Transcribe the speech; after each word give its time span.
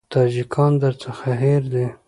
تاجکان 0.13 0.71
درڅخه 0.81 1.31
هېر 1.41 1.63
دي. 1.73 1.85